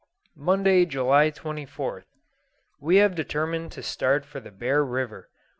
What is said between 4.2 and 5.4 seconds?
for the Bear River.